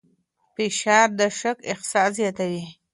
فشار 0.55 1.07
د 1.19 1.21
شک 1.39 1.57
احساس 1.71 2.09
زیاتوي. 2.17 2.63